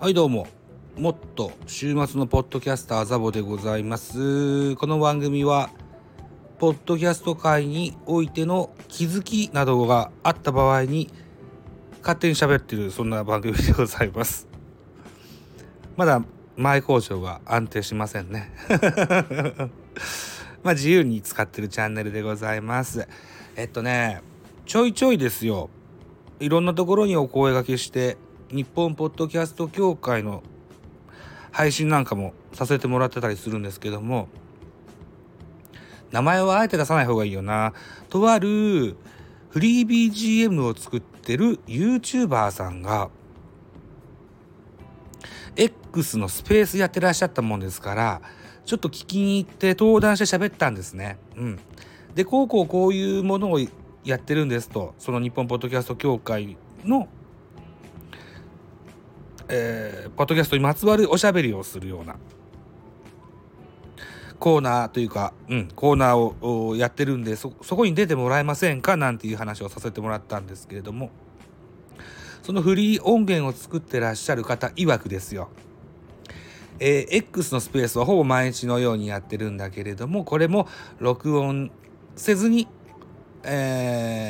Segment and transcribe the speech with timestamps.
[0.00, 0.46] はいどうも。
[0.96, 4.74] もっと週末のポッドキャスターザボでございます。
[4.76, 5.68] この番組は
[6.58, 11.10] ポッドキャスト界においての気づきなどがあった場合に
[12.00, 14.48] 勝手に喋ってるそんな番組でございます。
[15.98, 16.24] まだ
[16.56, 18.50] 前工場が安定しませんね。
[20.64, 23.06] まあ自由に使ってるチャンネルでございます。
[23.54, 24.22] えっとね
[24.64, 25.68] ちょいちょいですよ。
[26.38, 28.16] いろんなところにお声がけして
[28.52, 30.42] 日本ポッドキャスト協会の
[31.52, 34.28] 配信なんかもさせてもらってたりするんですけども
[36.10, 37.72] 名前はあえて出さない方がいいよな
[38.08, 38.96] とある
[39.50, 43.10] フリー BGM を作ってる YouTuber さんが
[45.54, 48.20] X のスペースやってらっしゃったもんですから
[48.64, 51.18] ちょっと聞きに行って登壇して喋ったんですね。
[51.36, 51.58] うん、
[52.14, 53.60] でこうこうこういうものを
[54.04, 57.08] やってるんですとその日本ポッドキャスト協会の
[59.52, 62.16] えー、ポッドキャストにまつわるおしゃべりをするような
[64.38, 68.96] コーナーというか、うん、コーナーをやってるんでそこに出てもらえませんか？
[68.96, 71.10] なんていう話をさせてもらったんですけれども
[72.42, 75.50] そのフリー音源を作ってらっしゃる方曰くですよ。
[76.78, 81.70] えー、X のスペースはほぼ毎日のようにやってるんだけれどもこれも録音
[82.16, 82.68] せずに、
[83.42, 84.29] え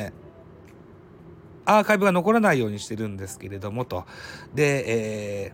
[1.65, 4.05] アーカイブが残らないようにしてるんですけれどもと。
[4.53, 5.53] で、え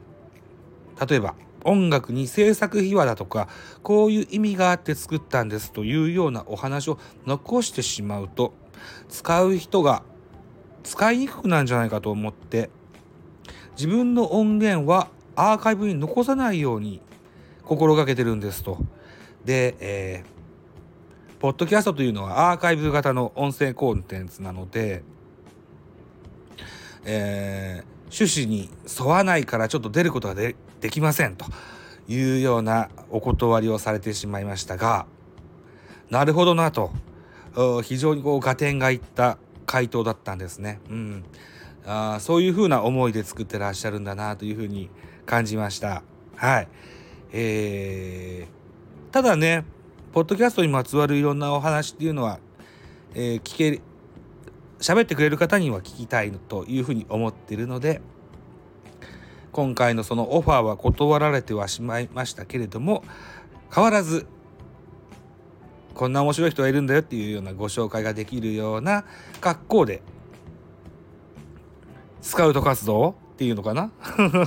[0.95, 3.49] ー、例えば音楽に制作秘話だとか
[3.83, 8.53] こういう意味があって作ったんですというようなお話を残してしまうと
[9.09, 10.03] 使う人が
[10.83, 12.69] 使いにくくなるんじゃないかと思って
[13.71, 17.01] 自分の音源はアーカイブに残さないように
[17.63, 18.79] 心がけてるんですと。
[19.43, 25.03] で、えー、ポッドキャストというのはアーカイブ型の音声コンテンツなので
[27.09, 28.69] えー、趣旨に
[28.99, 30.55] 沿わないからちょっと出ることがで
[30.91, 31.45] きませんと
[32.07, 35.07] いうようなお断りをされてしまいましたが
[36.09, 36.91] なるほどなと
[37.83, 40.79] 非常にこう合点がいった回答だったんですね。
[40.89, 41.23] うん、
[41.85, 44.89] あそういうふうな思いで作ってらっしゃるんだなというふうに
[45.25, 46.03] 感じました。
[46.35, 46.67] はい。
[47.33, 49.65] えー、ただね、
[50.13, 52.39] ポッドキャストにまつわるいろんなお話っていうのは、
[53.13, 53.81] えー、聞け
[54.79, 58.01] 喋ってくれる方には聞きたいというふうに思っているので
[59.51, 63.03] 今回のそのオファーは断られてはしまいましたけれども
[63.73, 64.27] 変わらず
[65.95, 69.03] こんな面白い人がいるんだよっていうようなご紹介ができるような
[69.41, 70.03] 格好で
[72.21, 73.91] スカウト活動っていうのかな？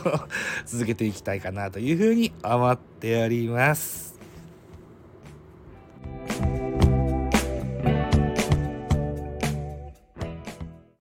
[0.66, 4.09] 続けていきたいかなというふうに思っております。